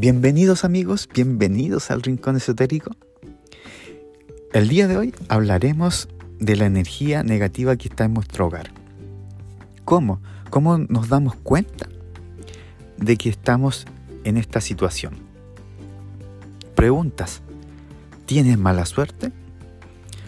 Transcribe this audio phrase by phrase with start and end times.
[0.00, 2.92] Bienvenidos amigos, bienvenidos al Rincón Esotérico.
[4.52, 6.08] El día de hoy hablaremos
[6.38, 8.70] de la energía negativa que está en nuestro hogar.
[9.84, 10.20] ¿Cómo?
[10.50, 11.88] ¿Cómo nos damos cuenta
[12.96, 13.86] de que estamos
[14.22, 15.14] en esta situación?
[16.76, 17.42] Preguntas.
[18.24, 19.32] ¿Tienes mala suerte?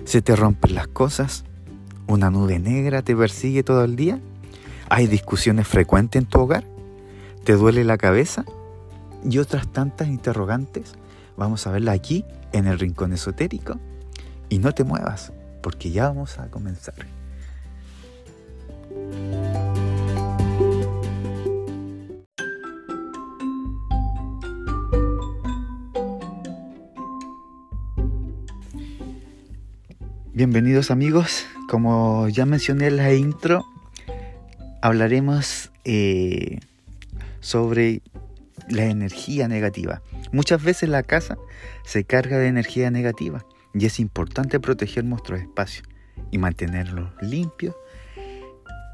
[0.05, 1.45] ¿Se te rompen las cosas?
[2.09, 4.19] ¿Una nube negra te persigue todo el día?
[4.89, 6.65] ¿Hay discusiones frecuentes en tu hogar?
[7.45, 8.45] ¿Te duele la cabeza?
[9.29, 10.93] Y otras tantas interrogantes,
[11.37, 13.79] vamos a verla aquí en el Rincón Esotérico.
[14.49, 16.95] Y no te muevas, porque ya vamos a comenzar.
[30.33, 33.63] Bienvenidos amigos, como ya mencioné en la intro,
[34.81, 36.61] hablaremos eh,
[37.41, 38.01] sobre
[38.71, 40.03] la energía negativa.
[40.33, 41.37] Muchas veces la casa
[41.85, 45.87] se carga de energía negativa y es importante proteger nuestros espacios
[46.31, 47.75] y mantenerlos limpios.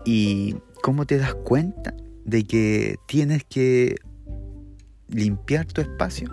[0.05, 3.97] ¿Y cómo te das cuenta de que tienes que
[5.09, 6.31] limpiar tu espacio?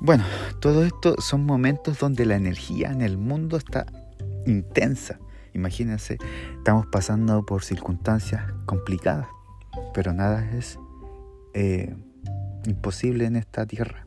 [0.00, 0.24] Bueno,
[0.60, 3.86] todo esto son momentos donde la energía en el mundo está
[4.46, 5.18] intensa.
[5.52, 6.16] Imagínense,
[6.56, 9.26] estamos pasando por circunstancias complicadas,
[9.92, 10.78] pero nada es
[11.54, 11.94] eh,
[12.66, 14.06] imposible en esta tierra,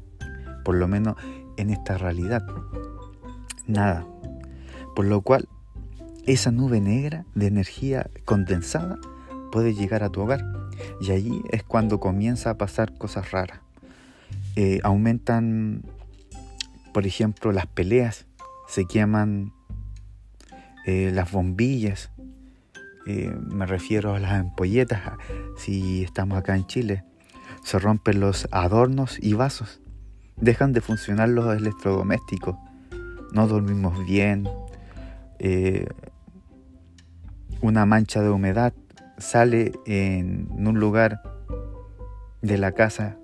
[0.63, 1.15] por lo menos
[1.57, 2.45] en esta realidad.
[3.67, 4.05] Nada.
[4.95, 5.47] Por lo cual,
[6.25, 8.99] esa nube negra de energía condensada
[9.51, 10.43] puede llegar a tu hogar.
[11.01, 13.59] Y allí es cuando comienza a pasar cosas raras.
[14.55, 15.83] Eh, aumentan,
[16.93, 18.25] por ejemplo, las peleas,
[18.67, 19.53] se queman
[20.85, 22.11] eh, las bombillas,
[23.05, 25.01] me refiero a las ampolletas,
[25.57, 27.03] si estamos acá en Chile,
[27.63, 29.81] se rompen los adornos y vasos,
[30.35, 32.55] dejan de funcionar los electrodomésticos,
[33.31, 34.47] no dormimos bien,
[35.39, 35.87] eh,
[37.61, 38.73] una mancha de humedad
[39.17, 41.21] sale en un lugar
[42.41, 43.17] de la casa,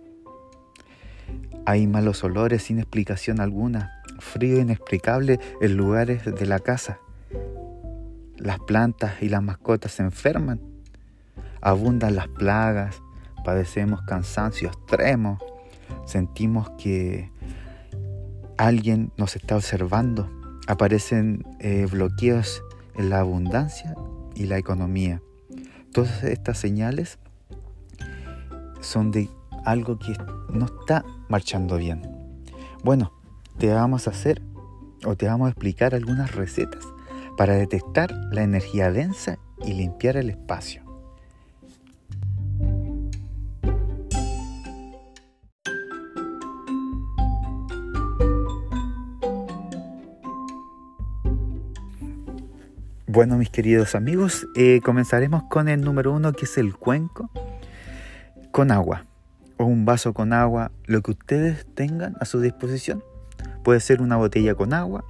[1.66, 7.00] hay malos olores sin explicación alguna, frío inexplicable en lugares de la casa.
[8.38, 10.62] Las plantas y las mascotas se enferman,
[11.62, 13.02] abundan las plagas,
[13.50, 15.40] padecemos cansancio extremo,
[16.06, 17.32] sentimos que
[18.60, 20.30] alguien nos está observando,
[20.68, 22.62] aparecen eh, bloqueos
[22.94, 23.96] en la abundancia
[24.36, 25.24] y la economía.
[25.92, 27.18] Todas estas señales
[28.82, 29.32] son de
[29.66, 30.14] algo que
[30.54, 32.04] no está marchando bien.
[32.84, 33.14] Bueno,
[33.58, 34.44] te vamos a hacer
[35.04, 36.86] o te vamos a explicar algunas recetas
[37.36, 40.89] para detectar la energía densa y limpiar el espacio.
[53.12, 57.32] Bueno, mis queridos amigos, eh, comenzaremos con el número uno, que es el cuenco
[58.52, 59.08] con agua,
[59.58, 63.04] o un vaso con agua, lo que ustedes tengan a su disposición.
[63.64, 65.06] Puede ser una botella con agua.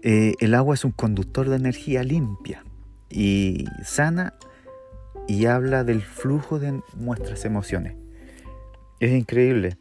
[0.00, 2.64] Eh, el agua es un conductor de energía limpia
[3.10, 4.32] y sana
[5.28, 7.94] y habla del flujo de nuestras emociones.
[9.00, 9.76] Es increíble.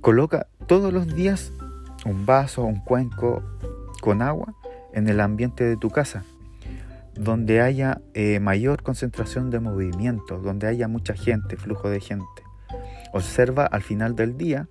[0.00, 1.52] Coloca todos los días
[2.04, 3.40] un vaso, un cuenco
[4.00, 4.56] con agua
[4.92, 6.24] en el ambiente de tu casa,
[7.14, 12.42] donde haya eh, mayor concentración de movimiento, donde haya mucha gente, flujo de gente.
[13.12, 14.68] Observa al final del día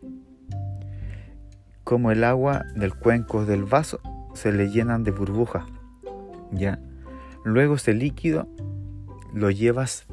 [1.84, 4.00] cómo el agua del cuenco del vaso
[4.34, 5.66] se le llenan de burbujas.
[6.52, 6.80] ¿ya?
[7.44, 8.48] Luego ese líquido
[9.34, 10.06] lo llevas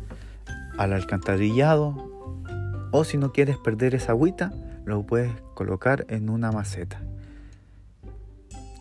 [0.78, 2.10] al alcantarillado
[2.92, 4.52] o si no quieres perder esa agüita,
[4.84, 7.00] lo puedes colocar en una maceta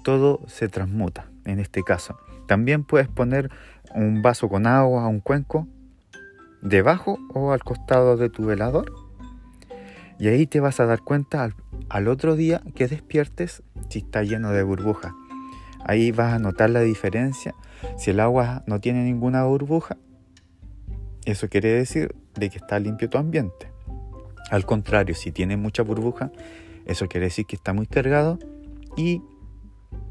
[0.04, 2.18] todo se transmuta en este caso.
[2.48, 3.50] También puedes poner
[3.96, 5.68] un vaso con agua, un cuenco,
[6.62, 8.92] debajo o al costado de tu velador.
[10.20, 11.50] Y ahí te vas a dar cuenta
[11.90, 15.12] al, otro día que despiertes si está lleno de burbujas.
[15.86, 17.56] Ahí vas a notar la diferencia.
[17.98, 19.98] Si el agua no tiene ninguna burbuja,
[21.26, 23.72] eso quiere decir de que está limpio tu ambiente.
[24.50, 26.32] Al contrario, si tiene mucha burbuja,
[26.86, 28.40] eso quiere decir que está muy cargado
[28.96, 29.22] y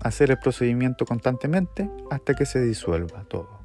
[0.00, 3.62] hacer el procedimiento constantemente hasta que se disuelva todo.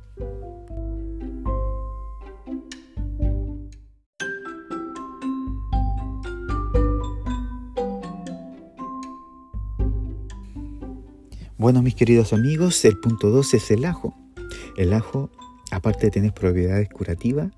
[11.58, 14.16] Bueno, mis queridos amigos, el punto 2 es el ajo.
[14.78, 15.32] El ajo,
[15.72, 17.52] aparte de tener propiedades curativas,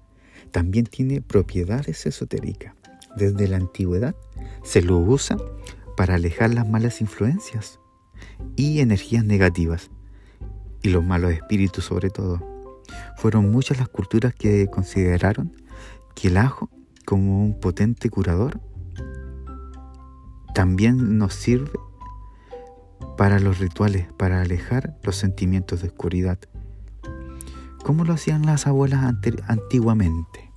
[0.51, 2.73] también tiene propiedades esotéricas.
[3.15, 4.15] desde la antigüedad
[4.63, 5.35] se lo usa
[5.97, 7.78] para alejar las malas influencias
[8.56, 9.89] y energías negativas
[10.81, 12.41] y los malos espíritus sobre todo.
[13.18, 15.56] Fueron muchas las culturas que consideraron
[16.15, 16.69] que el ajo
[17.06, 18.59] como un potente curador
[20.53, 21.71] también nos sirve
[23.18, 26.39] para los rituales, para alejar los sentimientos de oscuridad.
[27.83, 29.13] ¿Cómo lo hacían las abuelas
[29.47, 30.51] antiguamente?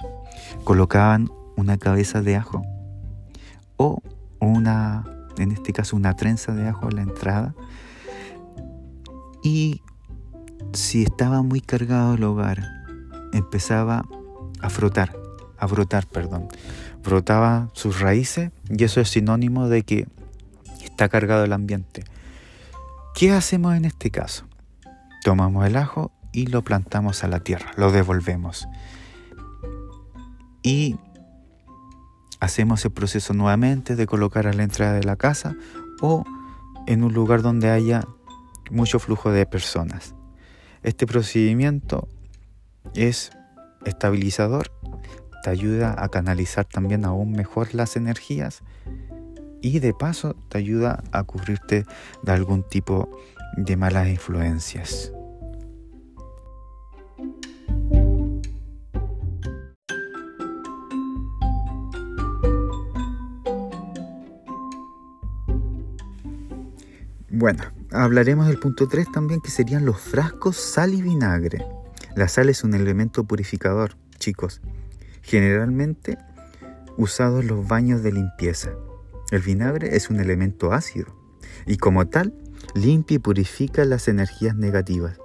[0.64, 2.62] Colocaban una cabeza de ajo
[3.76, 4.02] o
[4.40, 5.04] una,
[5.38, 7.54] en este caso, una trenza de ajo a la entrada
[9.42, 9.82] y
[10.72, 12.62] si estaba muy cargado el hogar,
[13.32, 14.04] empezaba
[14.60, 15.16] a frotar,
[15.58, 16.48] a brotar, perdón.
[17.02, 20.06] Brotaba sus raíces y eso es sinónimo de que
[20.84, 22.04] está cargado el ambiente.
[23.14, 24.46] ¿Qué hacemos en este caso?
[25.24, 28.68] Tomamos el ajo y lo plantamos a la tierra, lo devolvemos.
[30.62, 30.96] Y
[32.42, 35.54] hacemos el proceso nuevamente de colocar a la entrada de la casa
[36.00, 36.24] o
[36.88, 38.04] en un lugar donde haya
[38.68, 40.16] mucho flujo de personas.
[40.82, 42.08] Este procedimiento
[42.96, 43.30] es
[43.84, 44.72] estabilizador,
[45.44, 48.62] te ayuda a canalizar también aún mejor las energías
[49.60, 51.86] y de paso te ayuda a cubrirte
[52.24, 53.08] de algún tipo
[53.56, 55.12] de malas influencias.
[67.42, 71.66] Bueno, hablaremos del punto 3 también que serían los frascos sal y vinagre.
[72.14, 74.60] La sal es un elemento purificador, chicos,
[75.22, 76.18] generalmente
[76.96, 78.70] usado en los baños de limpieza.
[79.32, 81.16] El vinagre es un elemento ácido
[81.66, 82.32] y como tal
[82.76, 85.18] limpia y purifica las energías negativas.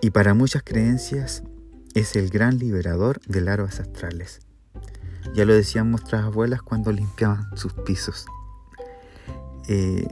[0.00, 1.44] Y para muchas creencias
[1.94, 4.40] es el gran liberador de larvas astrales.
[5.36, 8.26] Ya lo decían nuestras abuelas cuando limpiaban sus pisos.
[9.68, 10.08] Eh,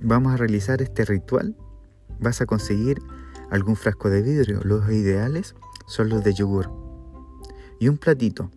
[0.00, 1.56] vamos a realizar este ritual,
[2.18, 3.00] vas a conseguir
[3.50, 4.60] algún frasco de vidrio.
[4.64, 5.54] Los ideales
[5.86, 6.70] son los de yogur.
[7.78, 8.50] Y un platito,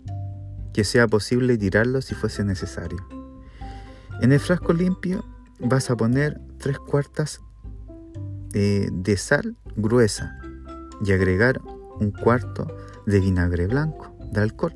[0.74, 3.06] que sea posible tirarlo si fuese necesario.
[4.22, 5.24] En el frasco limpio
[5.60, 7.42] vas a poner tres cuartas
[8.54, 10.40] eh, de sal gruesa
[11.04, 11.62] y agregar
[12.00, 12.68] un cuarto
[13.06, 14.76] de vinagre blanco, de alcohol.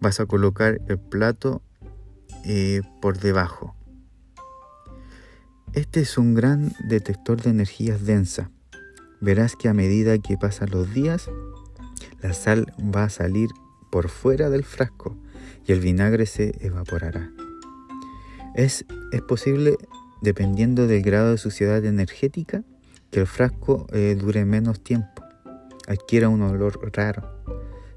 [0.00, 1.62] Vas a colocar el plato
[2.44, 3.76] eh, por debajo
[5.74, 8.50] este es un gran detector de energías densa.
[9.20, 11.30] Verás que a medida que pasan los días,
[12.20, 13.48] la sal va a salir
[13.90, 15.16] por fuera del frasco
[15.66, 17.30] y el vinagre se evaporará.
[18.54, 19.76] Es, es posible,
[20.20, 22.64] dependiendo del grado de suciedad energética,
[23.10, 25.22] que el frasco eh, dure menos tiempo,
[25.86, 27.42] adquiera un olor raro,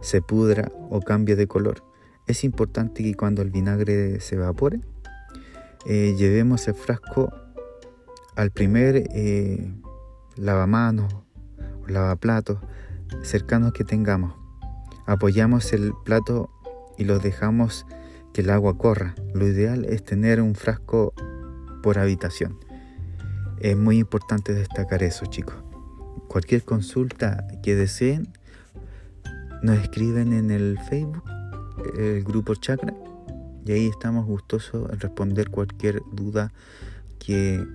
[0.01, 1.83] se pudra o cambie de color.
[2.27, 4.80] Es importante que cuando el vinagre se evapore,
[5.86, 7.31] eh, llevemos el frasco
[8.36, 9.74] al primer eh,
[10.36, 11.14] lavamanos
[11.84, 12.60] o lavaplatos
[13.24, 14.34] cercanos que tengamos.
[15.06, 16.50] Apoyamos el plato
[16.98, 17.86] y lo dejamos
[18.34, 19.16] que el agua corra.
[19.34, 21.14] Lo ideal es tener un frasco
[21.82, 22.60] por habitación.
[23.60, 25.56] Es muy importante destacar eso, chicos.
[26.28, 28.28] Cualquier consulta que deseen,
[29.62, 31.24] nos escriben en el Facebook,
[31.98, 32.94] el grupo Chakra,
[33.65, 36.51] y ahí estamos gustosos en responder cualquier duda
[37.20, 37.65] que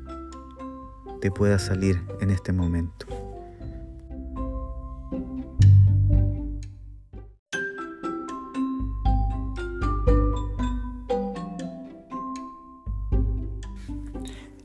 [1.20, 3.06] te pueda salir en este momento.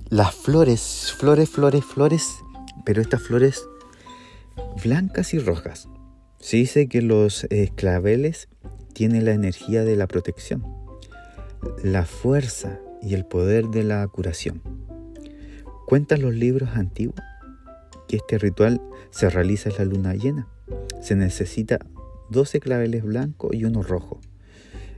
[0.10, 2.40] Las flores, flores, flores, flores,
[2.86, 3.68] pero estas flores
[4.82, 5.90] blancas y rojas.
[6.40, 8.48] Se dice que los claveles
[8.94, 10.64] tienen la energía de la protección,
[11.84, 14.75] la fuerza y el poder de la curación.
[15.86, 17.20] Cuentan los libros antiguos
[18.08, 20.48] que este ritual se realiza en la luna llena.
[21.02, 21.80] Se necesita
[22.30, 24.20] 12 claveles blancos y uno rojo.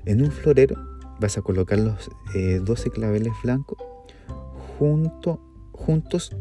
[0.06, 0.76] En un florero
[1.20, 3.78] vas a colocar los 12 eh, claveles blancos
[4.78, 5.42] junto,
[5.74, 6.36] juntos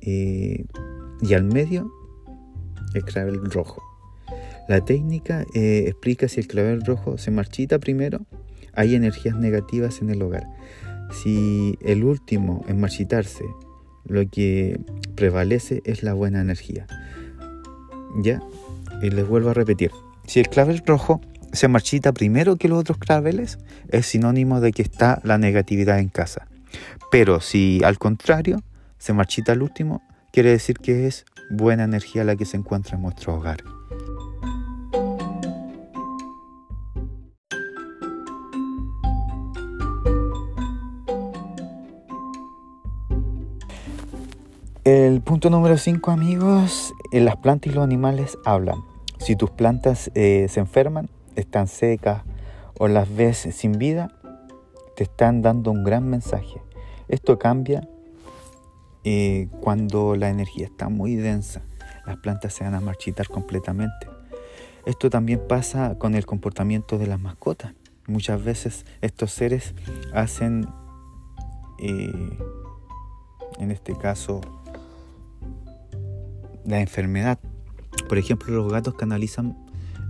[0.00, 0.64] eh,
[1.20, 1.90] y al medio
[2.94, 3.82] el clavel rojo.
[4.68, 8.26] La técnica eh, explica si el clavel rojo se marchita primero,
[8.72, 10.46] hay energías negativas en el hogar.
[11.10, 13.44] Si el último en marchitarse,
[14.04, 14.80] lo que
[15.14, 16.86] prevalece es la buena energía.
[18.22, 18.40] ¿Ya?
[19.02, 19.90] Y les vuelvo a repetir.
[20.26, 21.20] Si el clavel rojo
[21.52, 26.08] se marchita primero que los otros claveles, es sinónimo de que está la negatividad en
[26.08, 26.46] casa.
[27.10, 28.62] Pero si al contrario
[28.98, 30.02] se marchita el último,
[30.32, 33.58] quiere decir que es buena energía la que se encuentra en nuestro hogar.
[44.84, 48.82] El punto número 5 amigos, las plantas y los animales hablan.
[49.18, 52.22] Si tus plantas eh, se enferman, están secas
[52.78, 54.10] o las ves sin vida,
[54.96, 56.62] te están dando un gran mensaje.
[57.08, 57.86] Esto cambia
[59.04, 61.60] eh, cuando la energía está muy densa.
[62.06, 64.08] Las plantas se van a marchitar completamente.
[64.86, 67.74] Esto también pasa con el comportamiento de las mascotas.
[68.06, 69.74] Muchas veces estos seres
[70.14, 70.66] hacen,
[71.80, 72.38] eh,
[73.58, 74.40] en este caso,
[76.64, 77.38] la enfermedad.
[78.08, 79.56] Por ejemplo, los gatos canalizan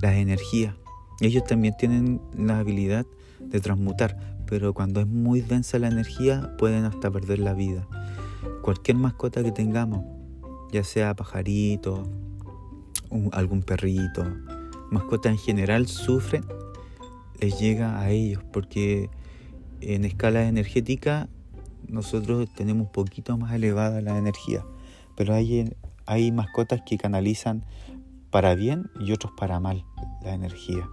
[0.00, 0.74] las energías.
[1.20, 3.06] Ellos también tienen la habilidad
[3.40, 4.16] de transmutar,
[4.46, 7.86] pero cuando es muy densa la energía pueden hasta perder la vida.
[8.62, 10.04] Cualquier mascota que tengamos,
[10.72, 12.04] ya sea pajarito,
[13.32, 14.24] algún perrito,
[14.90, 16.44] mascota en general sufren,
[17.38, 19.10] les llega a ellos porque
[19.80, 21.28] en escala energética
[21.88, 24.64] nosotros tenemos un poquito más elevada la energía,
[25.16, 25.72] pero hay
[26.06, 27.64] hay mascotas que canalizan
[28.30, 29.84] para bien y otros para mal
[30.22, 30.88] la energía.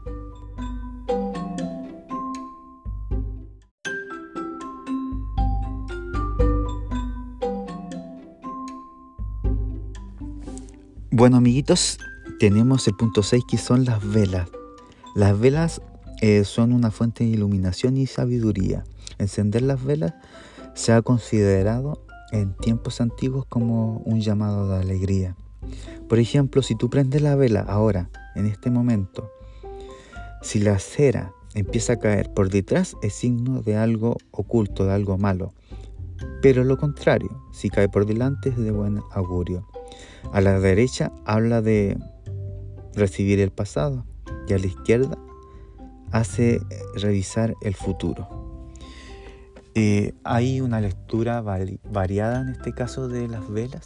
[11.12, 11.98] Bueno amiguitos,
[12.40, 14.50] tenemos el punto 6 que son las velas.
[15.16, 15.82] Las velas
[16.22, 18.84] eh, son una fuente de iluminación y sabiduría.
[19.18, 20.14] Encender las velas
[20.76, 25.36] se ha considerado en tiempos antiguos como un llamado de alegría.
[26.08, 29.32] Por ejemplo, si tú prendes la vela ahora, en este momento,
[30.42, 35.18] si la cera empieza a caer por detrás es signo de algo oculto, de algo
[35.18, 35.54] malo.
[36.42, 39.68] Pero lo contrario, si cae por delante es de buen augurio.
[40.32, 41.98] A la derecha habla de
[42.94, 44.06] recibir el pasado
[44.48, 45.18] y a la izquierda
[46.12, 46.62] hace
[46.96, 48.47] revisar el futuro.
[49.80, 53.84] Eh, hay una lectura variada en este caso de las velas,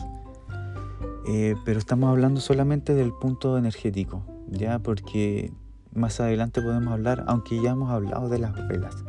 [1.27, 5.51] eh, pero estamos hablando solamente del punto energético, ya porque
[5.93, 9.03] más adelante podemos hablar, aunque ya hemos hablado de las velas.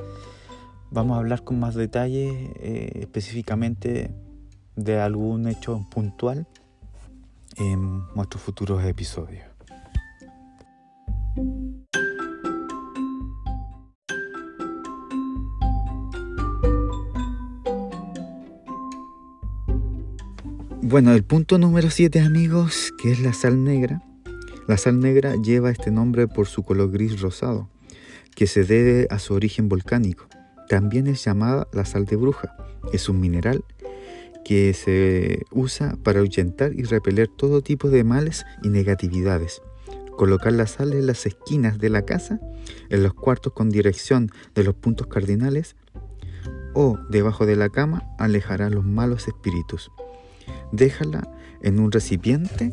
[0.90, 4.12] Vamos a hablar con más detalle eh, específicamente
[4.74, 6.48] de algún hecho puntual
[7.58, 9.51] en nuestros futuros episodios.
[20.92, 24.02] Bueno, el punto número 7 amigos, que es la sal negra.
[24.68, 27.70] La sal negra lleva este nombre por su color gris rosado,
[28.36, 30.26] que se debe a su origen volcánico.
[30.68, 32.54] También es llamada la sal de bruja.
[32.92, 33.64] Es un mineral
[34.44, 39.62] que se usa para ahuyentar y repeler todo tipo de males y negatividades.
[40.18, 42.38] Colocar la sal en las esquinas de la casa,
[42.90, 45.74] en los cuartos con dirección de los puntos cardinales
[46.74, 49.90] o debajo de la cama alejará los malos espíritus
[50.72, 51.28] déjala
[51.62, 52.72] en un recipiente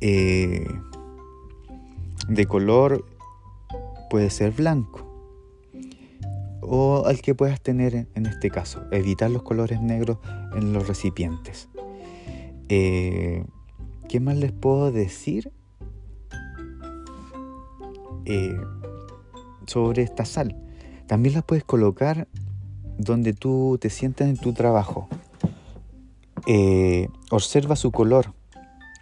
[0.00, 0.66] eh,
[2.28, 3.04] de color
[4.08, 5.04] puede ser blanco
[6.60, 8.82] o al que puedas tener en este caso.
[8.90, 10.18] Evitar los colores negros
[10.54, 11.68] en los recipientes.
[12.68, 13.44] Eh,
[14.08, 15.52] ¿qué más les puedo decir
[18.26, 18.56] eh,
[19.66, 20.56] sobre esta sal?
[21.08, 22.28] también la puedes colocar
[22.98, 25.08] donde tú te sientas en tu trabajo
[26.50, 28.32] eh, observa su color,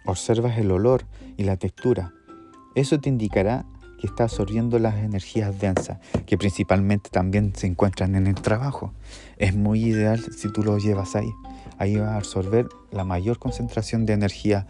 [0.05, 1.05] observas el olor
[1.37, 2.13] y la textura.
[2.75, 3.65] Eso te indicará
[4.01, 8.93] que está absorbiendo las energías densas, que principalmente también se encuentran en el trabajo.
[9.37, 11.31] Es muy ideal si tú lo llevas ahí.
[11.77, 14.67] Ahí va a absorber la mayor concentración de energía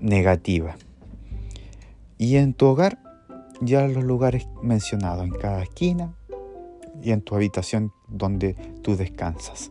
[0.00, 0.74] negativa.
[2.18, 2.98] Y en tu hogar,
[3.60, 6.12] ya los lugares mencionados, en cada esquina
[7.00, 9.70] y en tu habitación donde tú descansas.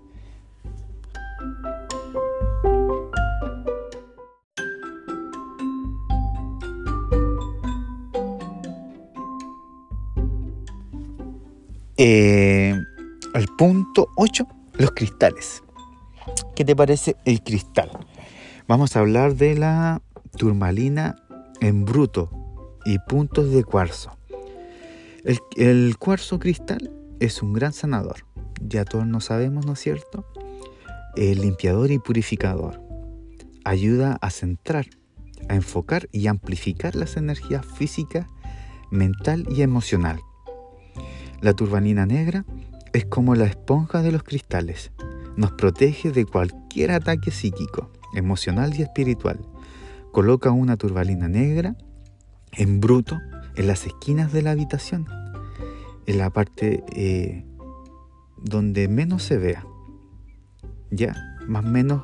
[11.98, 12.78] Eh,
[13.34, 15.64] el punto 8, los cristales.
[16.54, 17.90] ¿Qué te parece el cristal?
[18.68, 20.02] Vamos a hablar de la
[20.38, 21.16] turmalina
[21.62, 22.30] en bruto
[22.84, 24.12] y puntos de cuarzo.
[25.24, 28.26] El, el cuarzo cristal es un gran sanador.
[28.62, 30.26] Ya todos lo sabemos, ¿no es cierto?
[31.16, 32.82] El limpiador y purificador.
[33.64, 34.88] Ayuda a centrar,
[35.48, 38.28] a enfocar y amplificar las energías físicas,
[38.92, 40.20] mental y emocional
[41.46, 42.44] la turbanina negra
[42.92, 44.92] es como la esponja de los cristales.
[45.38, 49.40] Nos protege de cualquier ataque psíquico, emocional y espiritual.
[50.12, 51.76] Coloca una turbalina negra
[52.52, 53.20] en bruto
[53.56, 55.06] en las esquinas de la habitación,
[56.08, 57.46] en la parte eh,
[58.42, 59.68] donde menos se vea.
[60.90, 61.14] Ya,
[61.48, 62.02] más o menos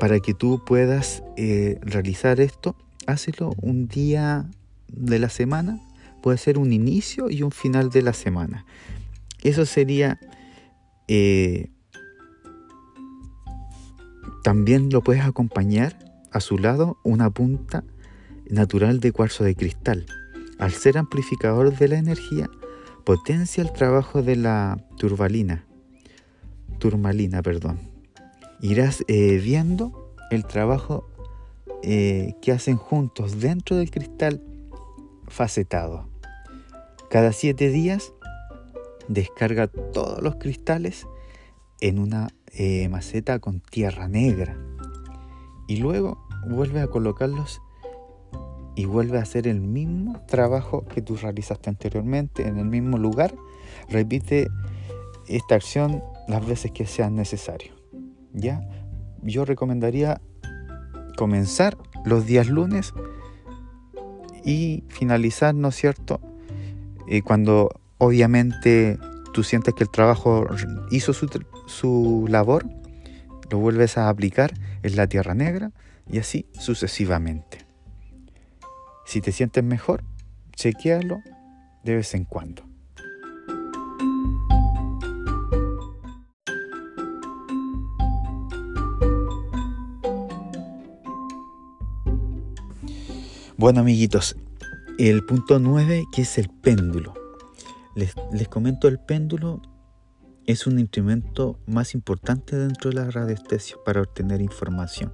[0.00, 2.74] para que tú puedas eh, realizar esto,
[3.06, 4.50] hazlo un día
[4.88, 5.80] de la semana,
[6.22, 8.64] puede ser un inicio y un final de la semana.
[9.42, 10.18] Eso sería...
[11.08, 11.70] Eh,
[14.44, 15.98] también lo puedes acompañar
[16.32, 17.84] a su lado una punta
[18.48, 20.06] natural de cuarzo de cristal.
[20.58, 22.48] Al ser amplificador de la energía,
[23.04, 25.64] potencia el trabajo de la turbalina.
[26.78, 27.78] Turmalina, perdón.
[28.60, 31.08] Irás eh, viendo el trabajo
[31.82, 34.42] eh, que hacen juntos dentro del cristal
[35.28, 36.07] facetado.
[37.10, 38.12] Cada siete días
[39.08, 41.06] descarga todos los cristales
[41.80, 44.58] en una eh, maceta con tierra negra
[45.66, 47.62] y luego vuelve a colocarlos
[48.76, 53.34] y vuelve a hacer el mismo trabajo que tú realizaste anteriormente en el mismo lugar.
[53.88, 54.48] Repite
[55.26, 57.72] esta acción las veces que sea necesario.
[58.34, 58.60] ¿Ya?
[59.22, 60.20] Yo recomendaría
[61.16, 62.92] comenzar los días lunes
[64.44, 66.20] y finalizar, ¿no es cierto?
[67.10, 68.98] Eh, cuando obviamente
[69.32, 70.46] tú sientes que el trabajo
[70.90, 71.28] hizo su,
[71.66, 72.66] su labor,
[73.50, 75.72] lo vuelves a aplicar en la tierra negra
[76.10, 77.66] y así sucesivamente.
[79.06, 80.04] Si te sientes mejor,
[80.54, 81.22] chequealo
[81.82, 82.62] de vez en cuando.
[93.56, 94.36] Bueno amiguitos,
[94.98, 97.14] el punto 9 que es el péndulo.
[97.94, 99.62] Les, les comento el péndulo
[100.44, 105.12] es un instrumento más importante dentro de la radiestesia para obtener información.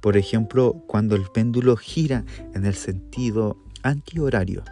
[0.00, 4.62] Por ejemplo, cuando el péndulo gira en el sentido antihorario,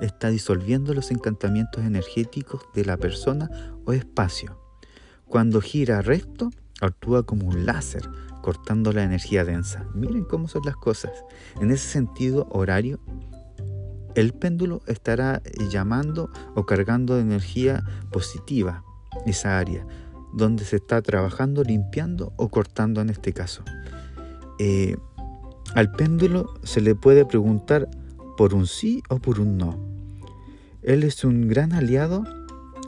[0.00, 3.50] está disolviendo los encantamientos energéticos de la persona
[3.84, 4.58] o espacio.
[5.26, 6.50] Cuando gira recto,
[6.80, 8.08] actúa como un láser,
[8.40, 9.84] cortando la energía densa.
[9.94, 11.12] Miren cómo son las cosas.
[11.60, 13.00] En ese sentido horario,
[14.18, 18.82] el péndulo estará llamando o cargando de energía positiva
[19.26, 19.86] esa área
[20.32, 23.62] donde se está trabajando, limpiando o cortando en este caso.
[24.58, 24.96] Eh,
[25.74, 27.88] al péndulo se le puede preguntar
[28.36, 29.78] por un sí o por un no.
[30.82, 32.24] Él es un gran aliado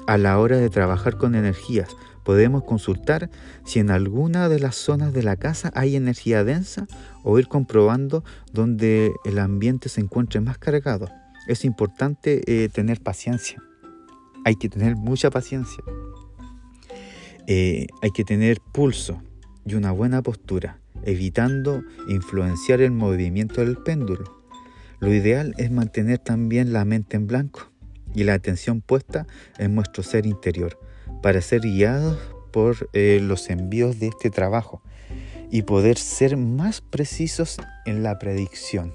[0.06, 1.90] a la hora de trabajar con energías.
[2.24, 3.30] Podemos consultar
[3.64, 6.86] si en alguna de las zonas de la casa hay energía densa
[7.22, 11.08] o ir comprobando donde el ambiente se encuentre más cargado.
[11.46, 13.62] Es importante eh, tener paciencia.
[14.44, 15.82] Hay que tener mucha paciencia.
[17.46, 19.22] Eh, hay que tener pulso
[19.64, 24.42] y una buena postura, evitando influenciar el movimiento del péndulo.
[25.00, 27.70] Lo ideal es mantener también la mente en blanco
[28.14, 29.26] y la atención puesta
[29.58, 30.78] en nuestro ser interior
[31.22, 32.18] para ser guiados
[32.52, 34.82] por eh, los envíos de este trabajo
[35.50, 38.92] y poder ser más precisos en la predicción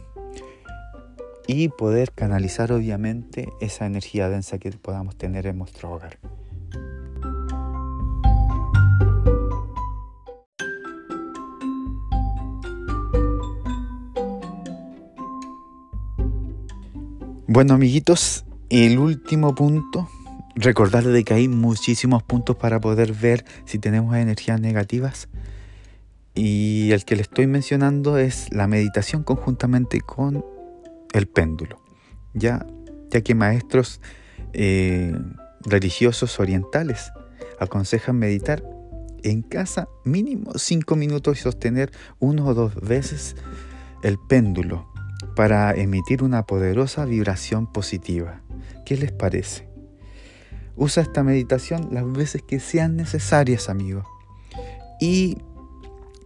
[1.48, 6.18] y poder canalizar obviamente esa energía densa que podamos tener en nuestro hogar.
[17.48, 20.10] Bueno, amiguitos, el último punto,
[20.56, 25.30] recordarles de que hay muchísimos puntos para poder ver si tenemos energías negativas.
[26.34, 30.44] Y el que le estoy mencionando es la meditación conjuntamente con
[31.16, 31.82] el péndulo.
[32.34, 32.66] Ya,
[33.10, 34.02] ya que maestros
[34.54, 35.14] eh,
[35.62, 37.12] religiosos orientales
[37.60, 38.64] aconsejan meditar
[39.24, 43.36] en casa mínimo 5 minutos y sostener uno o dos veces
[44.04, 44.92] el péndulo
[45.36, 48.42] para emitir una poderosa vibración positiva.
[48.86, 49.68] ¿Qué les parece?
[50.76, 54.06] Usa esta meditación las veces que sean necesarias, amigos.
[55.00, 55.38] Y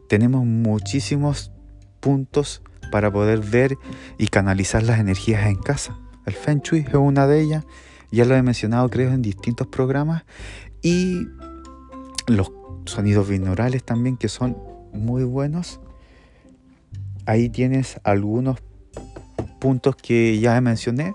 [0.08, 1.52] tenemos muchísimos
[2.00, 3.78] puntos para poder ver
[4.18, 5.98] y canalizar las energías en casa.
[6.26, 7.66] El Feng Shui es una de ellas,
[8.12, 10.24] ya lo he mencionado creo en distintos programas,
[10.82, 11.28] y
[12.28, 12.52] los
[12.86, 14.58] sonidos binaurales también que son
[14.94, 15.80] muy buenos.
[17.26, 18.60] Ahí tienes algunos
[19.60, 21.14] puntos que ya mencioné.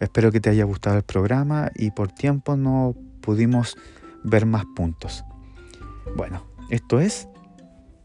[0.00, 3.76] Espero que te haya gustado el programa y por tiempo no pudimos
[4.22, 5.24] ver más puntos.
[6.16, 7.28] Bueno, esto es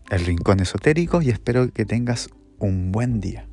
[0.10, 2.30] el Rincón Esotérico y espero que tengas
[2.60, 3.49] un buen día.